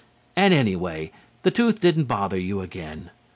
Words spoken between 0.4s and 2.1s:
anyway, the tooth didn't